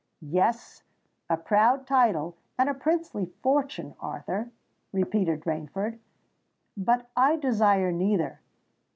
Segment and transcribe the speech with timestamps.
[0.23, 4.49] "Yes—a proud title and a princely fortune, Arthur,"
[4.91, 5.99] repeated Rainford:
[6.75, 8.39] "but I desire neither!